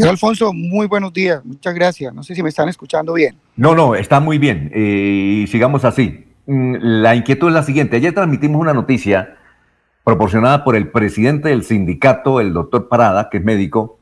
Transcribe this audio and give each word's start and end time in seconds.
Señor 0.00 0.12
Alfonso, 0.12 0.52
muy 0.54 0.86
buenos 0.86 1.12
días, 1.12 1.44
muchas 1.44 1.74
gracias. 1.74 2.14
No 2.14 2.22
sé 2.22 2.34
si 2.34 2.42
me 2.42 2.48
están 2.48 2.70
escuchando 2.70 3.12
bien. 3.12 3.36
No, 3.56 3.74
no, 3.74 3.94
está 3.94 4.18
muy 4.18 4.38
bien 4.38 4.70
eh, 4.74 5.42
y 5.42 5.46
sigamos 5.46 5.84
así. 5.84 6.26
Mm, 6.46 6.76
la 6.80 7.14
inquietud 7.14 7.48
es 7.48 7.54
la 7.54 7.62
siguiente. 7.62 7.96
Ayer 7.96 8.14
transmitimos 8.14 8.58
una 8.58 8.72
noticia 8.72 9.36
proporcionada 10.02 10.64
por 10.64 10.74
el 10.74 10.88
presidente 10.90 11.50
del 11.50 11.64
sindicato, 11.64 12.40
el 12.40 12.54
doctor 12.54 12.88
Parada, 12.88 13.28
que 13.28 13.36
es 13.36 13.44
médico, 13.44 13.98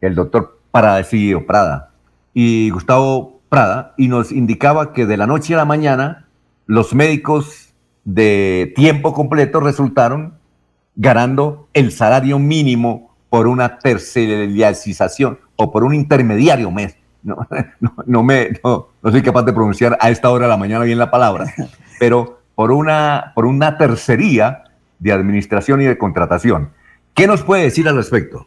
el 0.00 0.14
doctor 0.14 0.60
Parada, 0.70 1.02
sí, 1.02 1.34
Prada, 1.48 1.90
y 2.32 2.70
Gustavo 2.70 3.40
Prada, 3.48 3.94
y 3.96 4.06
nos 4.06 4.30
indicaba 4.30 4.92
que 4.92 5.04
de 5.04 5.16
la 5.16 5.26
noche 5.26 5.54
a 5.54 5.56
la 5.56 5.64
mañana 5.64 6.28
los 6.66 6.94
médicos 6.94 7.74
de 8.04 8.72
tiempo 8.76 9.12
completo 9.12 9.58
resultaron 9.58 10.34
ganando 10.94 11.66
el 11.72 11.90
salario 11.90 12.38
mínimo 12.38 13.13
por 13.34 13.48
una 13.48 13.80
tercerización 13.80 15.40
o 15.56 15.72
por 15.72 15.82
un 15.82 15.92
intermediario 15.92 16.70
mes. 16.70 16.94
No, 17.24 17.36
no, 18.06 18.22
me, 18.22 18.60
no, 18.62 18.90
soy 19.02 19.22
capaz 19.22 19.42
de 19.42 19.52
pronunciar 19.52 19.98
a 20.00 20.08
esta 20.08 20.30
hora 20.30 20.44
de 20.44 20.50
la 20.50 20.56
mañana 20.56 20.84
bien 20.84 20.98
la 20.98 21.10
palabra, 21.10 21.52
pero 21.98 22.42
por 22.54 22.70
una, 22.70 23.32
por 23.34 23.46
una 23.46 23.76
tercería 23.76 24.62
de 25.00 25.10
administración 25.10 25.82
y 25.82 25.84
de 25.84 25.98
contratación. 25.98 26.70
¿Qué 27.12 27.26
nos 27.26 27.42
puede 27.42 27.64
decir 27.64 27.88
al 27.88 27.96
respecto? 27.96 28.46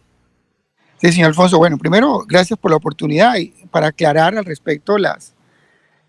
Sí, 1.02 1.12
señor 1.12 1.28
Alfonso. 1.28 1.58
Bueno, 1.58 1.78
primero, 1.78 2.24
gracias 2.26 2.58
por 2.58 2.72
la 2.72 2.78
oportunidad 2.78 3.36
y 3.36 3.54
para 3.70 3.88
aclarar 3.88 4.38
al 4.38 4.46
respecto 4.46 4.98
las, 4.98 5.34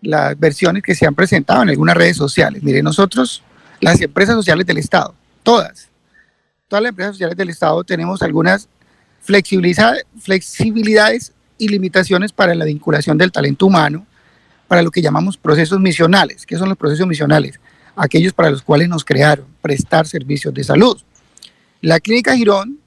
las 0.01 0.39
versiones 0.39 0.83
que 0.83 0.95
se 0.95 1.05
han 1.05 1.15
presentado 1.15 1.63
en 1.63 1.69
algunas 1.71 1.97
redes 1.97 2.15
sociales. 2.15 2.63
Mire, 2.63 2.81
nosotros, 2.81 3.43
las 3.81 3.99
empresas 3.99 4.35
sociales 4.35 4.65
del 4.65 4.77
Estado, 4.77 5.13
todas, 5.43 5.88
todas 6.69 6.83
las 6.83 6.91
empresas 6.91 7.15
sociales 7.15 7.35
del 7.35 7.49
Estado 7.49 7.83
tenemos 7.83 8.21
algunas 8.21 8.69
flexibilidades 9.21 11.33
y 11.57 11.67
limitaciones 11.67 12.31
para 12.31 12.55
la 12.55 12.63
vinculación 12.63 13.17
del 13.17 13.33
talento 13.33 13.65
humano, 13.65 14.05
para 14.67 14.81
lo 14.81 14.91
que 14.91 15.01
llamamos 15.01 15.35
procesos 15.35 15.79
misionales. 15.79 16.45
¿Qué 16.45 16.57
son 16.57 16.69
los 16.69 16.77
procesos 16.77 17.05
misionales? 17.05 17.59
Aquellos 17.95 18.31
para 18.31 18.51
los 18.51 18.61
cuales 18.61 18.87
nos 18.87 19.03
crearon, 19.03 19.45
prestar 19.61 20.07
servicios 20.07 20.53
de 20.53 20.63
salud. 20.63 20.97
La 21.81 21.99
Clínica 21.99 22.37
Girón 22.37 22.79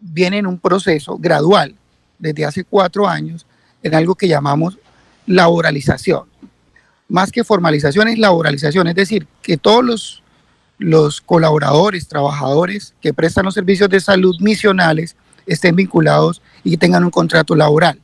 viene 0.00 0.38
en 0.38 0.46
un 0.46 0.58
proceso 0.58 1.18
gradual 1.18 1.74
desde 2.18 2.46
hace 2.46 2.64
cuatro 2.64 3.06
años 3.06 3.46
en 3.82 3.94
algo 3.94 4.14
que 4.14 4.28
llamamos 4.28 4.78
laboralización. 5.26 6.24
Más 7.08 7.30
que 7.30 7.44
formalización 7.44 8.08
es 8.08 8.18
laboralización, 8.18 8.88
es 8.88 8.94
decir, 8.94 9.26
que 9.42 9.56
todos 9.56 9.84
los 9.84 10.22
los 10.78 11.20
colaboradores, 11.20 12.08
trabajadores 12.08 12.94
que 13.00 13.14
prestan 13.14 13.44
los 13.44 13.54
servicios 13.54 13.88
de 13.88 14.00
salud 14.00 14.36
misionales 14.40 15.16
estén 15.46 15.76
vinculados 15.76 16.42
y 16.64 16.76
tengan 16.76 17.04
un 17.04 17.10
contrato 17.10 17.54
laboral. 17.54 18.00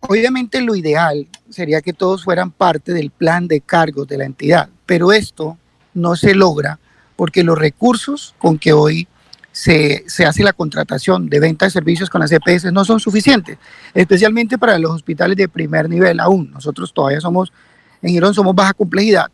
Obviamente 0.00 0.60
lo 0.60 0.76
ideal 0.76 1.26
sería 1.48 1.80
que 1.80 1.92
todos 1.92 2.24
fueran 2.24 2.50
parte 2.50 2.92
del 2.92 3.10
plan 3.10 3.48
de 3.48 3.60
cargos 3.60 4.06
de 4.06 4.18
la 4.18 4.24
entidad, 4.24 4.68
pero 4.86 5.12
esto 5.12 5.58
no 5.94 6.16
se 6.16 6.34
logra 6.34 6.78
porque 7.16 7.42
los 7.42 7.58
recursos 7.58 8.34
con 8.38 8.58
que 8.58 8.72
hoy 8.72 9.08
se, 9.50 10.04
hace 10.24 10.44
la 10.44 10.52
contratación 10.52 11.28
de 11.28 11.40
venta 11.40 11.64
de 11.64 11.72
servicios 11.72 12.08
con 12.08 12.20
las 12.20 12.30
EPS 12.30 12.72
no 12.72 12.84
son 12.84 13.00
suficientes, 13.00 13.58
especialmente 13.92 14.56
para 14.56 14.78
los 14.78 14.92
hospitales 14.92 15.36
de 15.36 15.48
primer 15.48 15.88
nivel 15.88 16.20
aún. 16.20 16.52
Nosotros 16.52 16.94
todavía 16.94 17.20
somos, 17.20 17.52
en 18.00 18.10
Girón 18.10 18.34
somos 18.34 18.54
baja 18.54 18.72
complejidad, 18.72 19.26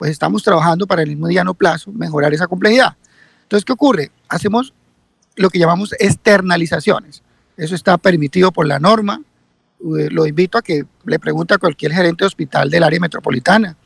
pues 0.00 0.12
estamos 0.12 0.42
trabajando 0.42 0.86
para 0.86 1.02
el 1.02 1.14
mediano 1.18 1.52
plazo 1.52 1.92
mejorar 1.92 2.32
esa 2.32 2.46
complejidad. 2.46 2.96
Entonces, 3.42 3.66
¿qué 3.66 3.74
ocurre? 3.74 4.10
Hacemos 4.30 4.72
lo 5.36 5.50
que 5.50 5.58
llamamos 5.58 5.94
externalizaciones. 5.98 7.22
Eso 7.58 7.74
está 7.74 7.98
permitido 7.98 8.50
por 8.50 8.66
la 8.66 8.78
norma. 8.78 9.20
Eh, 9.80 10.08
lo 10.10 10.26
invito 10.26 10.56
a 10.56 10.62
que 10.62 10.86
le 11.04 11.18
pregunte 11.18 11.52
a 11.52 11.58
cualquier 11.58 11.92
gerente 11.92 12.24
de 12.24 12.28
hospital 12.28 12.70
del 12.70 12.82
área 12.82 12.98
metropolitana. 12.98 13.76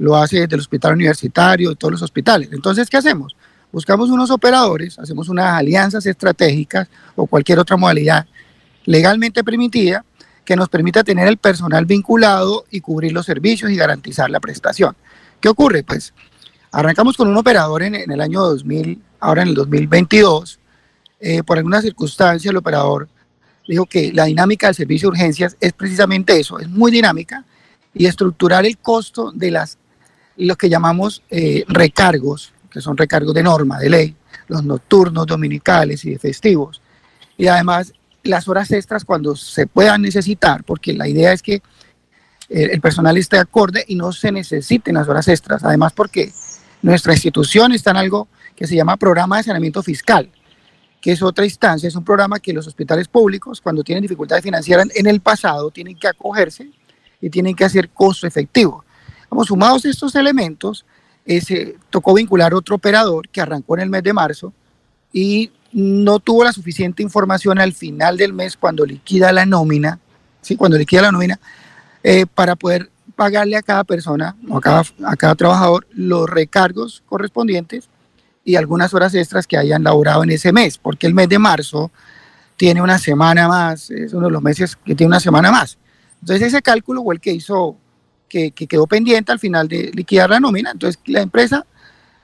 Lo 0.00 0.16
hace 0.16 0.40
desde 0.40 0.56
el 0.56 0.60
hospital 0.60 0.94
universitario, 0.94 1.70
de 1.70 1.76
todos 1.76 1.92
los 1.92 2.02
hospitales. 2.02 2.48
Entonces, 2.50 2.90
¿qué 2.90 2.96
hacemos? 2.96 3.36
Buscamos 3.70 4.10
unos 4.10 4.32
operadores, 4.32 4.98
hacemos 4.98 5.28
unas 5.28 5.54
alianzas 5.54 6.04
estratégicas 6.04 6.88
o 7.14 7.28
cualquier 7.28 7.60
otra 7.60 7.76
modalidad 7.76 8.26
legalmente 8.86 9.44
permitida 9.44 10.04
que 10.44 10.56
nos 10.56 10.68
permita 10.68 11.04
tener 11.04 11.28
el 11.28 11.36
personal 11.36 11.86
vinculado 11.86 12.64
y 12.72 12.80
cubrir 12.80 13.12
los 13.12 13.24
servicios 13.24 13.70
y 13.70 13.76
garantizar 13.76 14.30
la 14.30 14.40
prestación. 14.40 14.96
¿Qué 15.40 15.48
ocurre? 15.48 15.82
Pues 15.82 16.12
arrancamos 16.70 17.16
con 17.16 17.28
un 17.28 17.36
operador 17.36 17.82
en, 17.82 17.94
el 17.94 18.20
año 18.20 18.40
2000, 18.42 19.00
ahora 19.20 19.42
en 19.42 19.48
el 19.48 19.54
2022. 19.54 20.58
Eh, 21.20 21.42
por 21.42 21.58
alguna 21.58 21.82
circunstancia 21.82 22.50
el 22.50 22.56
operador 22.56 23.08
dijo 23.68 23.86
que 23.86 24.12
la 24.12 24.24
dinámica 24.24 24.66
del 24.66 24.74
servicio 24.74 25.06
de 25.06 25.12
urgencias 25.12 25.56
es 25.60 25.72
precisamente 25.72 26.38
eso, 26.38 26.58
es 26.58 26.68
muy 26.68 26.90
dinámica 26.90 27.44
y 27.94 28.06
estructurar 28.06 28.66
el 28.66 28.78
costo 28.78 29.30
de 29.32 29.50
las, 29.50 29.78
lo 30.36 30.56
que 30.56 30.68
llamamos 30.68 31.22
eh, 31.30 31.64
recargos, 31.68 32.52
que 32.70 32.80
son 32.80 32.96
recargos 32.96 33.34
de 33.34 33.42
norma, 33.42 33.78
de 33.78 33.90
ley, 33.90 34.16
los 34.48 34.64
nocturnos, 34.64 35.26
dominicales 35.26 36.04
y 36.04 36.10
de 36.10 36.18
festivos. 36.18 36.80
Y 37.36 37.46
además 37.46 37.92
las 38.22 38.48
horas 38.48 38.70
extras 38.70 39.04
cuando 39.04 39.36
se 39.36 39.66
puedan 39.66 40.02
necesitar, 40.02 40.64
porque 40.64 40.92
la 40.92 41.08
idea 41.08 41.32
es 41.32 41.42
que 41.42 41.62
el 42.50 42.80
personal 42.80 43.16
esté 43.16 43.38
acorde 43.38 43.84
y 43.86 43.94
no 43.94 44.12
se 44.12 44.32
necesiten 44.32 44.96
las 44.96 45.08
horas 45.08 45.28
extras. 45.28 45.62
Además, 45.64 45.92
porque 45.92 46.32
nuestra 46.82 47.12
institución 47.12 47.72
está 47.72 47.92
en 47.92 47.98
algo 47.98 48.28
que 48.56 48.66
se 48.66 48.74
llama 48.74 48.96
programa 48.96 49.36
de 49.38 49.44
saneamiento 49.44 49.82
fiscal, 49.82 50.28
que 51.00 51.12
es 51.12 51.22
otra 51.22 51.44
instancia, 51.44 51.88
es 51.88 51.94
un 51.94 52.04
programa 52.04 52.40
que 52.40 52.52
los 52.52 52.66
hospitales 52.66 53.08
públicos, 53.08 53.60
cuando 53.60 53.82
tienen 53.82 54.02
dificultades 54.02 54.44
financieras 54.44 54.88
en 54.94 55.06
el 55.06 55.20
pasado, 55.20 55.70
tienen 55.70 55.98
que 55.98 56.08
acogerse 56.08 56.70
y 57.20 57.30
tienen 57.30 57.54
que 57.54 57.64
hacer 57.64 57.88
costo 57.90 58.26
efectivo. 58.26 58.84
Vamos, 59.30 59.46
sumados 59.46 59.84
estos 59.84 60.14
elementos, 60.14 60.84
eh, 61.24 61.40
se 61.40 61.76
tocó 61.88 62.14
vincular 62.14 62.52
otro 62.52 62.76
operador 62.76 63.28
que 63.28 63.40
arrancó 63.40 63.76
en 63.76 63.82
el 63.82 63.90
mes 63.90 64.02
de 64.02 64.12
marzo 64.12 64.52
y 65.12 65.52
no 65.72 66.18
tuvo 66.18 66.44
la 66.44 66.52
suficiente 66.52 67.02
información 67.02 67.58
al 67.58 67.72
final 67.72 68.16
del 68.16 68.32
mes 68.32 68.56
cuando 68.56 68.84
liquida 68.84 69.32
la 69.32 69.46
nómina, 69.46 70.00
¿sí? 70.40 70.56
cuando 70.56 70.76
liquida 70.76 71.02
la 71.02 71.12
nómina, 71.12 71.38
eh, 72.02 72.26
para 72.26 72.56
poder 72.56 72.90
pagarle 73.16 73.56
a 73.56 73.62
cada 73.62 73.84
persona 73.84 74.36
o 74.48 74.58
a 74.58 74.60
cada, 74.60 74.82
a 75.04 75.16
cada 75.16 75.34
trabajador 75.34 75.86
los 75.92 76.28
recargos 76.28 77.02
correspondientes 77.06 77.88
y 78.44 78.56
algunas 78.56 78.94
horas 78.94 79.14
extras 79.14 79.46
que 79.46 79.58
hayan 79.58 79.84
laborado 79.84 80.22
en 80.24 80.30
ese 80.30 80.52
mes, 80.52 80.78
porque 80.78 81.06
el 81.06 81.14
mes 81.14 81.28
de 81.28 81.38
marzo 81.38 81.90
tiene 82.56 82.82
una 82.82 82.98
semana 82.98 83.48
más, 83.48 83.90
es 83.90 84.12
uno 84.12 84.26
de 84.26 84.32
los 84.32 84.42
meses 84.42 84.76
que 84.76 84.94
tiene 84.94 85.08
una 85.08 85.20
semana 85.20 85.50
más. 85.50 85.78
Entonces 86.20 86.48
ese 86.48 86.62
cálculo 86.62 87.02
fue 87.02 87.14
el 87.14 87.20
que 87.20 87.32
hizo, 87.32 87.76
que, 88.28 88.50
que 88.50 88.66
quedó 88.66 88.86
pendiente 88.86 89.32
al 89.32 89.38
final 89.38 89.68
de 89.68 89.90
liquidar 89.94 90.30
la 90.30 90.40
nómina. 90.40 90.70
Entonces 90.70 91.00
la 91.06 91.20
empresa 91.20 91.64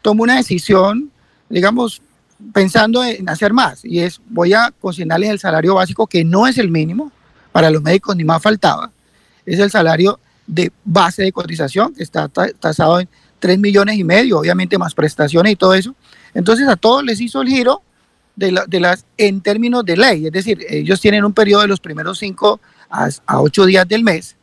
tomó 0.02 0.22
una 0.22 0.36
decisión, 0.36 1.10
digamos, 1.48 2.02
pensando 2.52 3.02
en 3.02 3.28
hacer 3.28 3.52
más, 3.52 3.84
y 3.84 4.00
es 4.00 4.20
voy 4.28 4.52
a 4.52 4.72
consignarles 4.80 5.30
el 5.30 5.38
salario 5.38 5.74
básico, 5.74 6.06
que 6.06 6.24
no 6.24 6.46
es 6.46 6.58
el 6.58 6.70
mínimo, 6.70 7.10
para 7.52 7.70
los 7.70 7.82
médicos 7.82 8.14
ni 8.14 8.24
más 8.24 8.42
faltaba, 8.42 8.92
es 9.46 9.58
el 9.58 9.70
salario 9.70 10.18
de 10.46 10.70
base 10.84 11.22
de 11.22 11.32
cotización, 11.32 11.94
que 11.94 12.02
está 12.02 12.28
tasado 12.28 13.00
en 13.00 13.08
3 13.38 13.58
millones 13.58 13.96
y 13.96 14.04
medio, 14.04 14.38
obviamente 14.38 14.78
más 14.78 14.94
prestaciones 14.94 15.52
y 15.52 15.56
todo 15.56 15.74
eso. 15.74 15.94
Entonces 16.34 16.68
a 16.68 16.76
todos 16.76 17.04
les 17.04 17.20
hizo 17.20 17.42
el 17.42 17.48
giro 17.48 17.82
de, 18.34 18.52
las 18.52 19.06
en 19.16 19.40
términos 19.40 19.84
de 19.84 19.96
ley, 19.96 20.26
es 20.26 20.32
decir, 20.32 20.58
ellos 20.68 21.00
tienen 21.00 21.24
un 21.24 21.32
periodo 21.32 21.62
de 21.62 21.68
los 21.68 21.80
primeros 21.80 22.18
5 22.18 22.60
a, 22.90 23.08
a 23.26 23.40
8 23.40 23.64
días 23.64 23.88
del 23.88 24.02
mes 24.02 24.36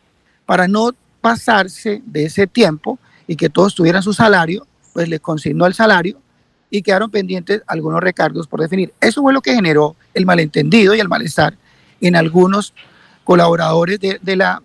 para 0.46 0.68
no 0.68 0.92
pasarse 1.22 2.02
de 2.06 2.26
ese 2.26 2.48
tiempo 2.48 2.98
y 3.28 3.36
que 3.36 3.50
todos 3.50 3.76
tuvieran 3.76 4.02
su 4.02 4.14
salario, 4.14 4.66
pues 4.94 5.08
les 5.08 5.20
consignó 5.20 5.68
el 5.68 5.76
salario 5.76 6.20
y 6.72 6.82
quedaron 6.82 7.12
pendientes 7.12 7.62
algunos 7.68 8.02
recargos 8.02 8.48
por 8.48 8.60
definir. 8.60 8.94
Eso 9.00 9.22
fue 9.22 9.32
lo 9.32 9.42
que 9.42 9.54
generó 9.54 9.96
el 10.14 10.26
malentendido 10.26 10.96
y 10.96 11.00
el 11.00 11.08
malestar 11.08 11.56
en 12.02 12.16
algunos 12.16 12.74
colaboradores 13.24 14.00
de 14.00 14.36
la 14.36 14.62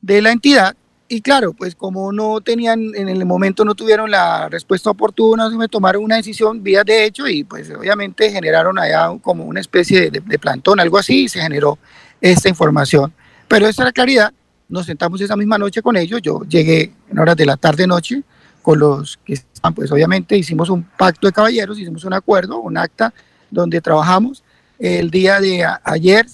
de 0.00 0.22
la 0.22 0.32
entidad. 0.32 0.76
Y 1.12 1.22
claro, 1.22 1.52
pues 1.52 1.74
como 1.74 2.12
no 2.12 2.40
tenían, 2.40 2.92
en 2.94 3.08
el 3.08 3.26
momento 3.26 3.64
no 3.64 3.74
tuvieron 3.74 4.12
la 4.12 4.48
respuesta 4.48 4.90
oportuna, 4.90 5.50
se 5.50 5.56
me 5.56 5.66
tomaron 5.66 6.04
una 6.04 6.16
decisión 6.16 6.62
vía 6.62 6.84
de 6.84 7.04
hecho 7.04 7.26
y 7.26 7.42
pues 7.42 7.68
obviamente 7.70 8.30
generaron 8.30 8.78
allá 8.78 9.10
como 9.20 9.44
una 9.44 9.58
especie 9.58 10.08
de, 10.10 10.38
plantón, 10.38 10.78
algo 10.78 10.98
así, 10.98 11.24
y 11.24 11.28
se 11.28 11.40
generó 11.40 11.78
esta 12.20 12.48
información. 12.48 13.12
Pero 13.48 13.66
esa 13.66 13.82
la 13.82 13.90
claridad, 13.90 14.32
nos 14.68 14.86
sentamos 14.86 15.20
esa 15.20 15.34
misma 15.34 15.58
noche 15.58 15.82
con 15.82 15.96
ellos, 15.96 16.22
yo 16.22 16.42
llegué 16.48 16.92
en 17.10 17.18
horas 17.18 17.36
de 17.36 17.44
la 17.44 17.56
tarde-noche 17.56 18.22
con 18.62 18.78
los 18.78 19.18
que 19.24 19.32
están, 19.32 19.74
pues 19.74 19.90
obviamente 19.90 20.36
hicimos 20.36 20.70
un 20.70 20.84
pacto 20.84 21.26
de 21.26 21.32
caballeros, 21.32 21.76
hicimos 21.76 22.04
un 22.04 22.12
acuerdo, 22.12 22.60
un 22.60 22.78
acta 22.78 23.12
donde 23.50 23.80
trabajamos. 23.80 24.44
El 24.78 25.10
día 25.10 25.40
de 25.40 25.66
ayer 25.82 26.24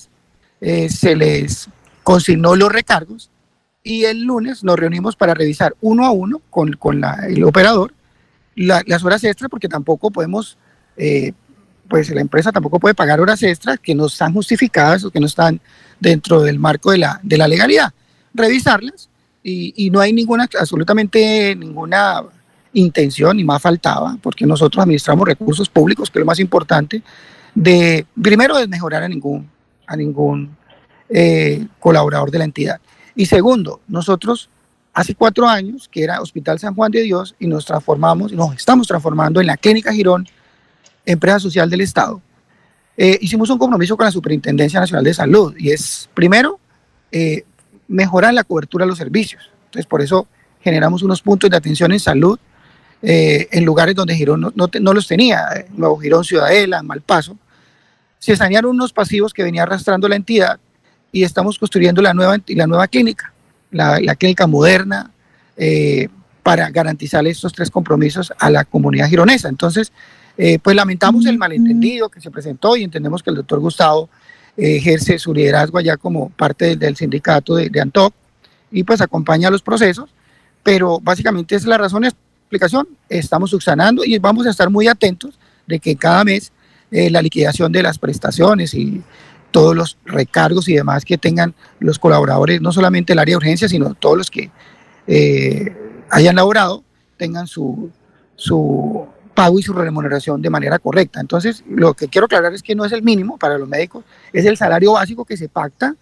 eh, 0.60 0.90
se 0.90 1.16
les 1.16 1.70
consignó 2.02 2.54
los 2.56 2.70
recargos 2.70 3.30
y 3.86 4.04
el 4.04 4.24
lunes 4.24 4.64
nos 4.64 4.76
reunimos 4.76 5.14
para 5.14 5.32
revisar 5.32 5.76
uno 5.80 6.04
a 6.04 6.10
uno 6.10 6.42
con, 6.50 6.72
con 6.72 7.04
el 7.04 7.44
operador 7.44 7.94
las 8.56 9.04
horas 9.04 9.22
extras 9.22 9.48
porque 9.48 9.68
tampoco 9.68 10.10
podemos 10.10 10.58
eh, 10.96 11.32
pues 11.88 12.10
la 12.10 12.20
empresa 12.20 12.50
tampoco 12.50 12.80
puede 12.80 12.96
pagar 12.96 13.20
horas 13.20 13.44
extras 13.44 13.78
que 13.78 13.94
no 13.94 14.06
están 14.06 14.32
justificadas 14.32 15.04
o 15.04 15.12
que 15.12 15.20
no 15.20 15.26
están 15.26 15.60
dentro 16.00 16.42
del 16.42 16.58
marco 16.58 16.90
de 16.90 16.98
la, 16.98 17.20
de 17.22 17.38
la 17.38 17.46
legalidad. 17.46 17.92
Revisarlas 18.34 19.08
y, 19.44 19.72
y 19.76 19.90
no 19.90 20.00
hay 20.00 20.12
ninguna, 20.12 20.48
absolutamente 20.58 21.54
ninguna 21.54 22.24
intención, 22.72 23.36
ni 23.36 23.44
más 23.44 23.62
faltaba, 23.62 24.18
porque 24.20 24.46
nosotros 24.46 24.82
administramos 24.82 25.28
recursos 25.28 25.68
públicos, 25.68 26.10
que 26.10 26.18
es 26.18 26.20
lo 26.20 26.26
más 26.26 26.40
importante, 26.40 27.02
de 27.54 28.04
primero 28.20 28.56
de 28.58 28.66
mejorar 28.66 29.04
a 29.04 29.08
ningún, 29.08 29.48
a 29.86 29.94
ningún 29.94 30.56
eh, 31.08 31.64
colaborador 31.78 32.32
de 32.32 32.38
la 32.38 32.44
entidad. 32.44 32.80
Y 33.16 33.26
segundo, 33.26 33.80
nosotros 33.88 34.50
hace 34.92 35.14
cuatro 35.14 35.48
años, 35.48 35.88
que 35.88 36.04
era 36.04 36.20
Hospital 36.20 36.58
San 36.58 36.74
Juan 36.74 36.92
de 36.92 37.02
Dios, 37.02 37.34
y 37.38 37.46
nos 37.46 37.64
transformamos, 37.64 38.32
nos 38.32 38.54
estamos 38.54 38.86
transformando 38.86 39.40
en 39.40 39.46
la 39.46 39.56
Clínica 39.56 39.92
Girón, 39.92 40.28
empresa 41.04 41.40
social 41.40 41.68
del 41.70 41.80
Estado. 41.80 42.20
Eh, 42.96 43.18
hicimos 43.20 43.50
un 43.50 43.58
compromiso 43.58 43.96
con 43.96 44.04
la 44.04 44.10
Superintendencia 44.10 44.80
Nacional 44.80 45.04
de 45.04 45.14
Salud 45.14 45.54
y 45.58 45.70
es, 45.70 46.08
primero, 46.14 46.60
eh, 47.10 47.44
mejorar 47.88 48.34
la 48.34 48.44
cobertura 48.44 48.84
de 48.84 48.90
los 48.90 48.98
servicios. 48.98 49.50
Entonces, 49.66 49.86
por 49.86 50.02
eso 50.02 50.26
generamos 50.60 51.02
unos 51.02 51.22
puntos 51.22 51.50
de 51.50 51.56
atención 51.56 51.92
en 51.92 52.00
salud 52.00 52.38
eh, 53.02 53.48
en 53.52 53.64
lugares 53.64 53.94
donde 53.94 54.14
Girón 54.14 54.40
no, 54.40 54.52
no, 54.54 54.92
los 54.92 55.06
tenía, 55.06 55.66
Nuevo 55.70 55.98
Girón, 55.98 56.24
Ciudadela, 56.24 56.82
Malpaso. 56.82 57.38
Se 58.18 58.34
sanearon 58.34 58.72
unos 58.72 58.92
pasivos 58.92 59.32
que 59.32 59.42
venía 59.42 59.62
arrastrando 59.62 60.08
la 60.08 60.16
entidad 60.16 60.58
y 61.16 61.24
estamos 61.24 61.58
construyendo 61.58 62.02
la 62.02 62.12
nueva, 62.12 62.36
la 62.46 62.66
nueva 62.66 62.88
clínica, 62.88 63.32
la, 63.70 63.98
la 64.00 64.14
clínica 64.16 64.46
moderna, 64.46 65.10
eh, 65.56 66.08
para 66.42 66.68
garantizar 66.68 67.26
estos 67.26 67.54
tres 67.54 67.70
compromisos 67.70 68.32
a 68.38 68.50
la 68.50 68.64
comunidad 68.64 69.08
gironesa. 69.08 69.48
Entonces, 69.48 69.92
eh, 70.36 70.58
pues 70.58 70.76
lamentamos 70.76 71.24
el 71.24 71.38
malentendido 71.38 72.10
que 72.10 72.20
se 72.20 72.30
presentó 72.30 72.76
y 72.76 72.84
entendemos 72.84 73.22
que 73.22 73.30
el 73.30 73.36
doctor 73.36 73.60
Gustavo 73.60 74.10
ejerce 74.58 75.18
su 75.18 75.32
liderazgo 75.32 75.78
allá 75.78 75.96
como 75.96 76.28
parte 76.30 76.76
del, 76.76 76.96
sindicato 76.96 77.56
de, 77.56 77.70
de 77.70 77.80
ANTOC 77.80 78.14
y 78.70 78.84
pues 78.84 79.00
acompaña 79.00 79.50
los 79.50 79.62
procesos, 79.62 80.10
pero 80.62 81.00
básicamente 81.00 81.54
es 81.56 81.64
la 81.66 81.78
razón 81.78 82.04
explicación, 82.04 82.88
estamos 83.08 83.50
subsanando 83.50 84.04
y 84.04 84.18
vamos 84.18 84.46
a 84.46 84.50
estar 84.50 84.68
muy 84.68 84.86
atentos 84.86 85.38
de 85.66 85.78
que 85.78 85.96
cada 85.96 86.24
mes 86.24 86.52
eh, 86.90 87.10
la 87.10 87.20
liquidación 87.20 87.72
de 87.72 87.82
las 87.82 87.98
prestaciones 87.98 88.72
y 88.72 89.02
todos 89.56 89.74
los 89.74 89.96
recargos 90.04 90.68
y 90.68 90.74
demás 90.74 91.06
que 91.06 91.16
tengan 91.16 91.54
los 91.78 91.98
colaboradores, 91.98 92.60
no 92.60 92.72
solamente 92.72 93.14
el 93.14 93.18
área 93.18 93.32
de 93.32 93.36
urgencia, 93.38 93.70
sino 93.70 93.94
todos 93.94 94.18
los 94.18 94.30
que 94.30 94.50
eh, 95.06 95.74
hayan 96.10 96.36
laborado, 96.36 96.84
tengan 97.16 97.46
su, 97.46 97.90
su 98.34 99.06
pago 99.32 99.58
y 99.58 99.62
su 99.62 99.72
remuneración 99.72 100.42
de 100.42 100.50
manera 100.50 100.78
correcta. 100.78 101.20
Entonces, 101.20 101.64
lo 101.70 101.94
que 101.94 102.08
quiero 102.08 102.26
aclarar 102.26 102.52
es 102.52 102.62
que 102.62 102.74
no 102.74 102.84
es 102.84 102.92
el 102.92 103.02
mínimo 103.02 103.38
para 103.38 103.56
los 103.56 103.66
médicos, 103.66 104.04
es 104.30 104.44
el 104.44 104.58
salario 104.58 104.92
básico 104.92 105.24
que 105.24 105.38
se 105.38 105.48
pacta 105.48 105.96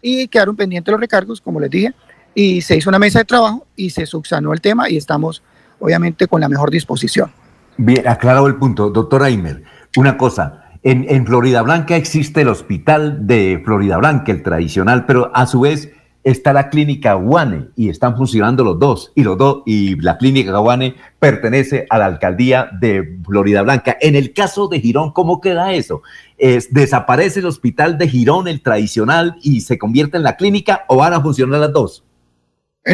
y 0.00 0.28
quedaron 0.28 0.54
pendientes 0.54 0.92
los 0.92 1.00
recargos, 1.00 1.40
como 1.40 1.58
les 1.58 1.70
dije, 1.70 1.92
y 2.32 2.60
se 2.60 2.76
hizo 2.76 2.90
una 2.90 3.00
mesa 3.00 3.18
de 3.18 3.24
trabajo 3.24 3.66
y 3.74 3.90
se 3.90 4.06
subsanó 4.06 4.52
el 4.52 4.60
tema 4.60 4.88
y 4.88 4.96
estamos 4.96 5.42
obviamente 5.80 6.28
con 6.28 6.40
la 6.40 6.48
mejor 6.48 6.70
disposición. 6.70 7.32
Bien, 7.76 8.06
aclarado 8.06 8.46
el 8.46 8.54
punto. 8.54 8.88
Doctor 8.90 9.24
Aimer, 9.24 9.64
una 9.96 10.16
cosa, 10.16 10.59
en, 10.82 11.26
Florida 11.26 11.62
Blanca 11.62 11.96
existe 11.96 12.40
el 12.40 12.48
hospital 12.48 13.26
de 13.26 13.60
Florida 13.64 13.98
Blanca, 13.98 14.32
el 14.32 14.42
tradicional, 14.42 15.04
pero 15.04 15.30
a 15.34 15.46
su 15.46 15.60
vez 15.60 15.90
está 16.24 16.52
la 16.52 16.68
clínica 16.68 17.14
Guane 17.14 17.68
y 17.76 17.88
están 17.88 18.16
funcionando 18.16 18.64
los 18.64 18.78
dos 18.78 19.12
y 19.14 19.22
los 19.22 19.38
dos 19.38 19.62
y 19.66 19.96
la 20.00 20.18
clínica 20.18 20.56
Guane 20.58 20.94
pertenece 21.18 21.86
a 21.88 21.98
la 21.98 22.06
alcaldía 22.06 22.70
de 22.80 23.18
Florida 23.24 23.62
Blanca. 23.62 23.96
En 24.00 24.16
el 24.16 24.32
caso 24.32 24.68
de 24.68 24.80
Girón, 24.80 25.12
¿cómo 25.12 25.40
queda 25.40 25.72
eso? 25.72 26.02
¿Es, 26.38 26.72
¿Desaparece 26.72 27.40
el 27.40 27.46
hospital 27.46 27.98
de 27.98 28.08
Girón, 28.08 28.48
el 28.48 28.62
tradicional, 28.62 29.36
y 29.42 29.60
se 29.62 29.78
convierte 29.78 30.16
en 30.16 30.22
la 30.22 30.36
clínica 30.36 30.84
o 30.88 30.96
van 30.96 31.12
a 31.12 31.20
funcionar 31.20 31.60
las 31.60 31.72
dos? 31.72 32.04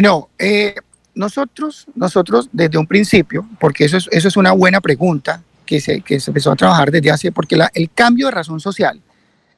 No, 0.01 0.29
eh, 0.37 0.75
nosotros, 1.15 1.87
nosotros 1.95 2.49
desde 2.51 2.77
un 2.77 2.87
principio, 2.87 3.47
porque 3.59 3.85
eso 3.85 3.95
es, 3.95 4.09
eso 4.11 4.27
es 4.27 4.35
una 4.35 4.51
buena 4.51 4.81
pregunta 4.81 5.41
que 5.67 5.79
se, 5.79 6.01
que 6.01 6.19
se 6.19 6.31
empezó 6.31 6.51
a 6.51 6.55
trabajar 6.55 6.89
desde 6.89 7.11
hace, 7.11 7.31
porque 7.31 7.55
la, 7.55 7.69
el 7.75 7.91
cambio 7.91 8.25
de 8.25 8.31
razón 8.31 8.59
social 8.59 8.99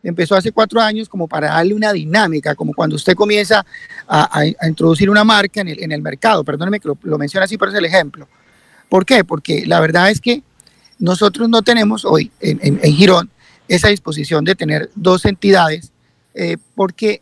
empezó 0.04 0.36
hace 0.36 0.52
cuatro 0.52 0.82
años 0.82 1.08
como 1.08 1.28
para 1.28 1.48
darle 1.48 1.74
una 1.74 1.94
dinámica, 1.94 2.56
como 2.56 2.74
cuando 2.74 2.98
usted 2.98 3.16
comienza 3.16 3.66
a, 4.08 4.40
a, 4.40 4.68
introducir 4.68 5.10
una 5.10 5.24
marca 5.24 5.62
en 5.62 5.70
el, 5.70 5.84
en 5.84 5.94
el 5.94 6.02
mercado, 6.02 6.44
perdóneme 6.44 6.82
que 6.82 6.90
lo, 6.90 6.98
lo 7.04 7.18
así, 7.42 7.58
pero 7.58 7.72
es 7.72 7.78
el 7.78 7.86
ejemplo. 7.86 8.28
¿Por 8.90 9.06
qué? 9.06 9.24
Porque 9.24 9.66
la 9.66 9.80
verdad 9.80 10.10
es 10.10 10.20
que 10.20 10.44
nosotros 10.98 11.48
no 11.48 11.62
tenemos 11.62 12.04
hoy 12.04 12.32
en, 12.42 12.60
en, 12.62 12.80
en 12.84 12.94
Girón 12.94 13.30
esa 13.68 13.88
disposición 13.88 14.44
de 14.44 14.56
tener 14.56 14.90
dos 14.96 15.26
entidades, 15.26 15.92
eh, 16.34 16.58
porque 16.76 17.22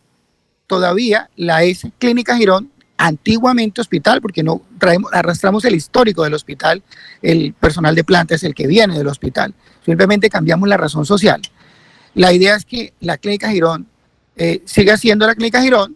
todavía 0.66 1.30
la 1.36 1.64
S 1.64 1.92
Clínica 2.00 2.38
Girón 2.38 2.72
antiguamente 2.98 3.82
hospital, 3.82 4.22
porque 4.22 4.44
no 4.44 4.62
traemos, 4.80 5.14
arrastramos 5.14 5.64
el 5.66 5.76
histórico 5.76 6.24
del 6.24 6.34
hospital, 6.34 6.84
el 7.22 7.54
personal 7.54 7.96
de 7.96 8.04
planta 8.04 8.36
es 8.36 8.44
el 8.44 8.56
que 8.56 8.68
viene 8.68 8.98
del 8.98 9.08
hospital, 9.08 9.54
simplemente 9.86 10.30
cambiamos 10.30 10.68
la 10.68 10.78
razón 10.78 11.06
social. 11.06 11.42
La 12.16 12.34
idea 12.34 12.56
es 12.56 12.66
que 12.66 12.94
la 13.00 13.18
clínica 13.18 13.50
Girón 13.52 13.88
eh, 14.36 14.62
siga 14.66 14.98
siendo 14.98 15.28
la 15.28 15.36
clínica 15.36 15.62
Girón 15.62 15.96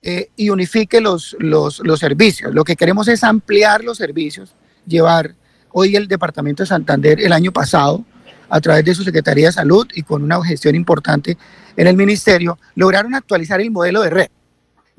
eh, 0.00 0.30
y 0.36 0.50
unifique 0.50 1.00
los, 1.00 1.36
los, 1.40 1.80
los 1.80 1.98
servicios. 1.98 2.54
Lo 2.54 2.64
que 2.64 2.76
queremos 2.76 3.08
es 3.08 3.24
ampliar 3.24 3.82
los 3.82 3.98
servicios, 3.98 4.54
llevar 4.86 5.34
hoy 5.72 5.96
el 5.96 6.06
Departamento 6.06 6.62
de 6.62 6.68
Santander 6.68 7.20
el 7.20 7.32
año 7.32 7.52
pasado 7.52 8.04
a 8.48 8.60
través 8.60 8.84
de 8.84 8.94
su 8.94 9.02
Secretaría 9.02 9.46
de 9.46 9.52
Salud 9.52 9.88
y 9.94 10.02
con 10.02 10.22
una 10.22 10.44
gestión 10.44 10.74
importante 10.74 11.38
en 11.76 11.86
el 11.86 11.96
Ministerio, 11.96 12.58
lograron 12.74 13.14
actualizar 13.14 13.60
el 13.60 13.70
modelo 13.70 14.02
de 14.02 14.10
red 14.10 14.28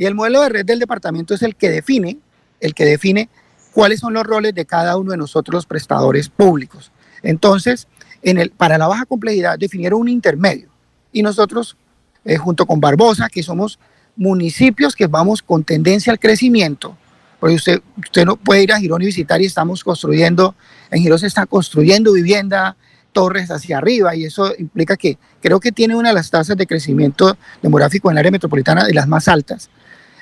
y 0.03 0.05
el 0.05 0.15
modelo 0.15 0.41
de 0.41 0.49
red 0.49 0.65
del 0.65 0.79
departamento 0.79 1.33
es 1.33 1.43
el 1.43 1.55
que 1.55 1.69
define, 1.69 2.17
el 2.59 2.73
que 2.73 2.83
define 2.83 3.29
cuáles 3.71 4.01
son 4.01 4.13
los 4.13 4.25
roles 4.25 4.53
de 4.53 4.65
cada 4.65 4.97
uno 4.97 5.11
de 5.11 5.17
nosotros 5.17 5.53
los 5.53 5.65
prestadores 5.65 6.27
públicos. 6.27 6.91
Entonces, 7.21 7.87
en 8.21 8.37
el, 8.37 8.49
para 8.49 8.77
la 8.77 8.87
baja 8.87 9.05
complejidad 9.05 9.57
definieron 9.57 10.01
un 10.01 10.09
intermedio 10.09 10.67
y 11.13 11.23
nosotros, 11.23 11.77
eh, 12.25 12.35
junto 12.35 12.65
con 12.65 12.81
Barbosa, 12.81 13.29
que 13.29 13.43
somos 13.43 13.79
municipios 14.17 14.93
que 14.93 15.07
vamos 15.07 15.41
con 15.41 15.63
tendencia 15.63 16.11
al 16.11 16.19
crecimiento, 16.19 16.97
porque 17.39 17.55
usted, 17.55 17.81
usted 17.95 18.25
no 18.25 18.35
puede 18.35 18.63
ir 18.63 18.73
a 18.73 18.79
Girón 18.81 19.03
y 19.03 19.05
visitar 19.05 19.41
y 19.41 19.45
estamos 19.45 19.85
construyendo, 19.85 20.53
en 20.91 21.01
Girón 21.01 21.19
se 21.19 21.27
está 21.27 21.45
construyendo 21.45 22.11
vivienda, 22.11 22.75
torres 23.13 23.49
hacia 23.51 23.77
arriba 23.77 24.17
y 24.17 24.25
eso 24.25 24.53
implica 24.59 24.97
que 24.97 25.17
creo 25.41 25.61
que 25.61 25.71
tiene 25.71 25.95
una 25.95 26.09
de 26.09 26.15
las 26.15 26.29
tasas 26.29 26.57
de 26.57 26.67
crecimiento 26.67 27.37
demográfico 27.61 28.09
en 28.09 28.15
el 28.15 28.19
área 28.19 28.31
metropolitana 28.31 28.83
de 28.83 28.93
las 28.93 29.07
más 29.07 29.29
altas. 29.29 29.69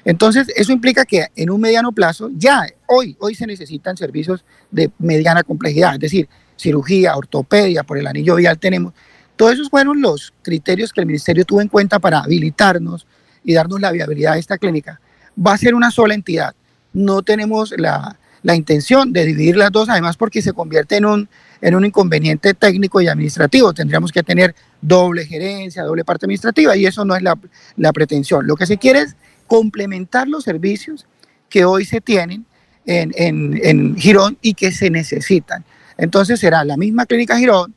Entonces, 0.03 0.47
eso 0.55 0.71
implica 0.71 1.05
que 1.05 1.27
en 1.35 1.49
un 1.49 1.61
mediano 1.61 1.91
plazo, 1.91 2.29
ya 2.35 2.65
hoy, 2.87 3.15
hoy 3.19 3.35
se 3.35 3.45
necesitan 3.45 3.97
servicios 3.97 4.43
de 4.71 4.91
mediana 4.97 5.43
complejidad, 5.43 5.93
es 5.95 5.99
decir, 5.99 6.27
cirugía, 6.57 7.15
ortopedia, 7.15 7.83
por 7.83 7.97
el 7.97 8.07
anillo 8.07 8.35
vial 8.35 8.57
tenemos. 8.59 8.93
Todos 9.35 9.53
esos 9.53 9.69
fueron 9.69 10.01
los 10.01 10.33
criterios 10.43 10.93
que 10.93 11.01
el 11.01 11.07
ministerio 11.07 11.45
tuvo 11.45 11.61
en 11.61 11.67
cuenta 11.67 11.99
para 11.99 12.19
habilitarnos 12.19 13.07
y 13.43 13.53
darnos 13.53 13.81
la 13.81 13.91
viabilidad 13.91 14.33
de 14.33 14.39
esta 14.39 14.57
clínica. 14.57 14.99
Va 15.35 15.53
a 15.53 15.57
ser 15.57 15.73
una 15.73 15.89
sola 15.91 16.13
entidad. 16.13 16.53
No 16.93 17.21
tenemos 17.23 17.73
la, 17.77 18.17
la 18.43 18.55
intención 18.55 19.13
de 19.13 19.25
dividir 19.25 19.55
las 19.55 19.71
dos, 19.71 19.89
además 19.89 20.17
porque 20.17 20.41
se 20.41 20.53
convierte 20.53 20.97
en 20.97 21.05
un, 21.05 21.29
en 21.61 21.75
un 21.75 21.85
inconveniente 21.85 22.53
técnico 22.53 23.01
y 23.01 23.07
administrativo. 23.07 23.73
Tendríamos 23.73 24.11
que 24.11 24.23
tener 24.23 24.55
doble 24.81 25.25
gerencia, 25.25 25.83
doble 25.83 26.03
parte 26.03 26.25
administrativa 26.25 26.75
y 26.75 26.85
eso 26.85 27.05
no 27.05 27.15
es 27.15 27.21
la, 27.21 27.37
la 27.77 27.93
pretensión. 27.93 28.45
Lo 28.45 28.55
que 28.55 28.65
se 28.65 28.77
quiere 28.77 29.01
es 29.01 29.15
complementar 29.51 30.29
los 30.29 30.45
servicios 30.45 31.05
que 31.49 31.65
hoy 31.65 31.83
se 31.83 31.99
tienen 31.99 32.45
en, 32.85 33.11
en, 33.17 33.59
en 33.61 33.97
Girón 33.97 34.37
y 34.41 34.53
que 34.53 34.71
se 34.71 34.89
necesitan. 34.89 35.65
Entonces 35.97 36.39
será 36.39 36.63
la 36.63 36.77
misma 36.77 37.05
clínica 37.05 37.37
Girón, 37.37 37.75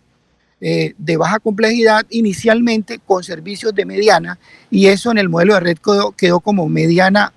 eh, 0.60 0.94
de 0.96 1.16
baja 1.16 1.40
complejidad 1.40 2.06
inicialmente 2.10 3.00
con 3.04 3.24
servicios 3.24 3.74
de 3.74 3.86
mediana 3.86 4.38
y 4.70 4.86
eso 4.86 5.10
en 5.10 5.18
el 5.18 5.28
modelo 5.28 5.54
de 5.54 5.60
red 5.60 5.78
quedó, 5.78 6.12
quedó, 6.12 6.38
como 6.38 6.68
mediana 6.68 7.32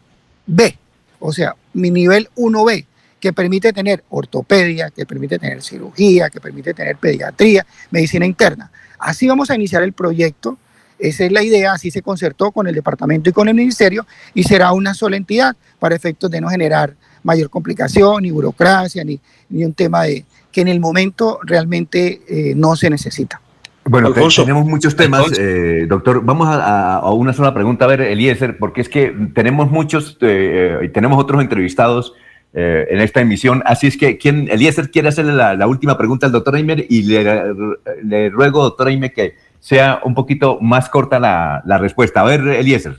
B, 0.45 0.77
o 1.17 1.33
sea, 1.33 1.55
mi 1.73 1.89
nivel 1.89 2.29
1B, 2.35 2.85
que 3.19 3.33
permite 3.33 3.73
tener 3.73 4.03
ortopedia, 4.07 4.91
que 4.91 5.07
permite 5.07 5.39
tener 5.39 5.63
cirugía, 5.63 6.29
que 6.29 6.39
permite 6.39 6.75
tener 6.75 6.97
pediatría, 6.97 7.65
medicina 7.89 8.27
interna. 8.27 8.71
Así 8.99 9.27
vamos 9.27 9.49
a 9.49 9.55
iniciar 9.55 9.81
el 9.81 9.93
proyecto 9.93 10.59
esa 10.99 11.25
es 11.25 11.31
la 11.31 11.43
idea, 11.43 11.73
así 11.73 11.91
se 11.91 12.01
concertó 12.01 12.51
con 12.51 12.67
el 12.67 12.75
departamento 12.75 13.29
y 13.29 13.33
con 13.33 13.47
el 13.47 13.55
ministerio 13.55 14.05
y 14.33 14.43
será 14.43 14.71
una 14.71 14.93
sola 14.93 15.17
entidad 15.17 15.55
para 15.79 15.95
efectos 15.95 16.29
de 16.31 16.41
no 16.41 16.49
generar 16.49 16.95
mayor 17.23 17.49
complicación, 17.49 18.23
ni 18.23 18.31
burocracia, 18.31 19.03
ni, 19.03 19.19
ni 19.49 19.65
un 19.65 19.73
tema 19.73 20.03
de 20.03 20.25
que 20.51 20.61
en 20.61 20.69
el 20.69 20.79
momento 20.79 21.39
realmente 21.43 22.21
eh, 22.27 22.53
no 22.55 22.75
se 22.75 22.89
necesita. 22.89 23.41
Bueno, 23.85 24.07
Alfonso, 24.07 24.41
tenemos 24.41 24.65
muchos 24.65 24.95
temas, 24.95 25.31
eh, 25.39 25.85
doctor. 25.87 26.21
Vamos 26.23 26.47
a, 26.49 26.97
a, 26.97 27.13
una 27.13 27.31
sola 27.31 27.53
pregunta, 27.53 27.85
a 27.85 27.87
ver, 27.87 28.01
Eliezer, 28.01 28.57
porque 28.57 28.81
es 28.81 28.89
que 28.89 29.15
tenemos 29.33 29.71
muchos, 29.71 30.17
eh, 30.21 30.79
y 30.83 30.89
tenemos 30.89 31.17
otros 31.17 31.41
entrevistados 31.41 32.13
eh, 32.53 32.87
en 32.89 33.01
esta 33.01 33.21
emisión. 33.21 33.61
Así 33.65 33.87
es 33.87 33.97
que, 33.97 34.17
¿quién, 34.17 34.47
Eliezer 34.49 34.89
quiere 34.89 35.09
hacerle 35.09 35.33
la, 35.33 35.67
última 35.67 35.97
pregunta 35.97 36.25
al 36.25 36.31
doctor 36.31 36.55
Aimer 36.55 36.87
y 36.89 37.03
le, 37.03 38.29
ruego, 38.29 38.63
doctor 38.63 38.87
Aimer, 38.87 39.13
que 39.13 39.35
sea 39.59 40.01
un 40.03 40.15
poquito 40.15 40.59
más 40.61 40.89
corta 40.89 41.19
la, 41.19 41.77
respuesta. 41.79 42.21
A 42.21 42.25
ver, 42.25 42.41
Eliezer. 42.47 42.97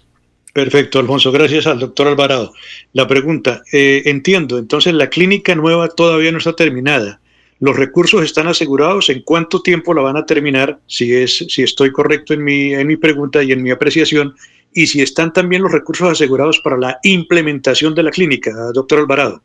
Perfecto, 0.53 0.99
Alfonso. 0.99 1.31
Gracias 1.31 1.67
al 1.67 1.79
doctor 1.79 2.09
Alvarado. 2.09 2.53
La 2.93 3.07
pregunta, 3.07 3.63
eh, 3.73 4.03
entiendo, 4.07 4.59
entonces 4.59 4.95
la 4.95 5.09
clínica 5.09 5.55
nueva 5.55 5.89
todavía 5.89 6.33
no 6.33 6.39
está 6.39 6.55
terminada. 6.55 7.21
¿Los 7.61 7.77
recursos 7.77 8.23
están 8.23 8.47
asegurados? 8.47 9.11
¿En 9.11 9.23
cuánto 9.23 9.63
tiempo 9.63 9.93
la 9.93 10.03
van 10.03 10.17
a 10.17 10.27
terminar? 10.27 10.79
Si, 10.87 11.13
es, 11.13 11.45
si 11.49 11.63
estoy 11.63 11.91
correcto 11.91 12.33
en 12.33 12.45
mi, 12.45 12.73
en 12.73 12.87
mi 12.87 12.97
pregunta 12.97 13.43
y 13.43 13.53
en 13.53 13.63
mi 13.63 13.71
apreciación. 13.71 14.35
Y 14.73 14.87
si 14.87 15.01
están 15.01 15.33
también 15.33 15.63
los 15.63 15.73
recursos 15.73 16.09
asegurados 16.09 16.61
para 16.61 16.77
la 16.77 16.99
implementación 17.03 17.95
de 17.95 18.05
la 18.05 18.11
clínica, 18.11 18.53
doctor 18.73 19.01
Alvarado. 19.01 19.43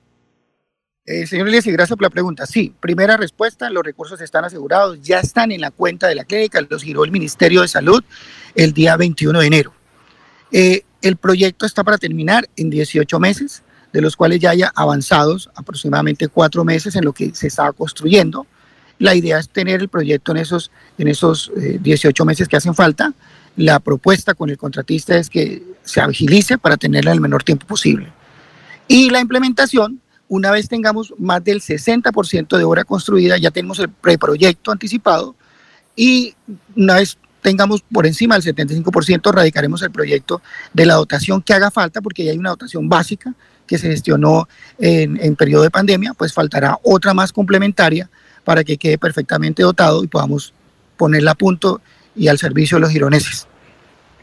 Eh, 1.05 1.27
señor 1.27 1.49
Elias, 1.49 1.65
gracias 1.65 1.97
por 1.97 2.03
la 2.03 2.09
pregunta. 2.09 2.45
Sí, 2.45 2.73
primera 2.79 3.17
respuesta, 3.17 3.69
los 3.69 3.83
recursos 3.83 4.21
están 4.21 4.45
asegurados, 4.45 5.01
ya 5.01 5.19
están 5.19 5.51
en 5.51 5.59
la 5.59 5.69
cuenta 5.69 6.07
de 6.07 6.15
la 6.15 6.23
clínica, 6.23 6.61
los 6.69 6.81
giró 6.81 7.03
el 7.03 7.11
Ministerio 7.11 7.61
de 7.61 7.67
Salud 7.67 8.01
el 8.55 8.71
día 8.71 8.95
21 8.95 9.37
de 9.37 9.45
enero. 9.45 9.73
Eh, 10.53 10.83
el 11.01 11.17
proyecto 11.17 11.65
está 11.65 11.83
para 11.83 11.97
terminar 11.97 12.47
en 12.55 12.69
18 12.69 13.19
meses, 13.19 13.63
de 13.91 13.99
los 13.99 14.15
cuales 14.15 14.39
ya 14.39 14.51
haya 14.51 14.71
avanzados 14.73 15.49
aproximadamente 15.55 16.29
cuatro 16.29 16.63
meses 16.63 16.95
en 16.95 17.03
lo 17.03 17.11
que 17.11 17.35
se 17.35 17.47
estaba 17.47 17.73
construyendo. 17.73 18.47
La 18.97 19.13
idea 19.13 19.39
es 19.39 19.49
tener 19.49 19.81
el 19.81 19.89
proyecto 19.89 20.31
en 20.31 20.37
esos, 20.37 20.71
en 20.97 21.09
esos 21.09 21.51
18 21.55 22.23
eh, 22.23 22.25
meses 22.25 22.47
que 22.47 22.55
hacen 22.55 22.75
falta. 22.75 23.13
La 23.57 23.81
propuesta 23.81 24.35
con 24.35 24.49
el 24.49 24.57
contratista 24.57 25.17
es 25.17 25.29
que 25.29 25.63
se 25.83 25.99
agilice 25.99 26.57
para 26.57 26.77
tenerla 26.77 27.11
en 27.11 27.15
el 27.15 27.21
menor 27.21 27.43
tiempo 27.43 27.67
posible. 27.67 28.13
Y 28.87 29.09
la 29.09 29.19
implementación 29.19 29.99
una 30.33 30.49
vez 30.49 30.67
tengamos 30.67 31.13
más 31.19 31.43
del 31.43 31.61
60% 31.61 32.57
de 32.57 32.63
obra 32.63 32.83
construida, 32.83 33.37
ya 33.37 33.51
tenemos 33.51 33.77
el 33.77 33.89
preproyecto 33.89 34.71
anticipado 34.71 35.35
y 35.95 36.33
una 36.75 36.95
vez 36.95 37.19
tengamos 37.43 37.83
por 37.83 38.07
encima 38.07 38.39
del 38.39 38.55
75%, 38.55 39.31
radicaremos 39.31 39.83
el 39.83 39.91
proyecto 39.91 40.41
de 40.73 40.87
la 40.87 40.95
dotación 40.95 41.43
que 41.43 41.53
haga 41.53 41.69
falta, 41.69 42.01
porque 42.01 42.25
ya 42.25 42.31
hay 42.31 42.39
una 42.39 42.49
dotación 42.49 42.89
básica 42.89 43.35
que 43.67 43.77
se 43.77 43.89
gestionó 43.89 44.47
en, 44.79 45.35
periodo 45.35 45.61
de 45.61 45.69
pandemia, 45.69 46.15
pues 46.15 46.33
faltará 46.33 46.79
otra 46.81 47.13
más 47.13 47.31
complementaria 47.31 48.09
para 48.43 48.63
que 48.63 48.77
quede 48.77 48.97
perfectamente 48.97 49.61
dotado 49.61 50.03
y 50.03 50.07
podamos 50.07 50.51
ponerla 50.97 51.31
a 51.31 51.35
punto 51.35 51.79
y 52.15 52.27
al 52.27 52.39
servicio 52.39 52.77
de 52.77 52.81
los 52.81 52.89
gironeses. 52.89 53.47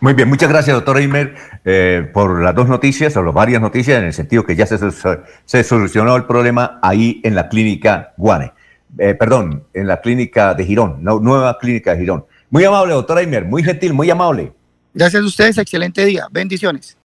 Muy 0.00 0.14
bien, 0.14 0.30
muchas 0.30 0.48
gracias, 0.48 0.74
doctor 0.74 0.96
Eimer, 0.96 1.34
eh, 1.62 2.08
por 2.14 2.42
las 2.42 2.54
dos 2.54 2.66
noticias, 2.66 3.14
o 3.18 3.22
las 3.22 3.34
varias 3.34 3.60
noticias, 3.60 3.98
en 3.98 4.04
el 4.06 4.14
sentido 4.14 4.46
que 4.46 4.56
ya 4.56 4.64
se, 4.64 5.62
solucionó 5.62 6.16
el 6.16 6.24
problema 6.24 6.78
ahí 6.82 7.20
en 7.22 7.34
la 7.34 7.50
clínica 7.50 8.14
Guane. 8.16 8.52
Eh, 8.98 9.14
perdón, 9.14 9.64
en 9.74 9.86
la 9.86 10.00
clínica 10.00 10.54
de 10.54 10.64
Girón, 10.64 11.04
nueva 11.04 11.58
clínica 11.58 11.92
de 11.92 12.00
Girón. 12.00 12.24
Muy 12.48 12.64
amable, 12.64 12.94
doctor 12.94 13.18
Eimer, 13.18 13.44
muy 13.44 13.62
gentil, 13.62 13.92
muy 13.92 14.08
amable. 14.08 14.54
Gracias 14.94 15.22
a 15.22 15.26
ustedes, 15.26 15.58
excelente 15.58 16.02
día, 16.06 16.26
bendiciones. 16.30 16.96